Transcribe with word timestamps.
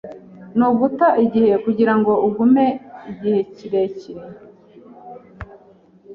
Ni 0.57 0.63
uguta 0.71 1.07
igihe 1.25 1.53
kugirango 1.63 2.11
ugume 2.27 2.65
igihe 3.11 3.39
kirekire. 3.55 4.23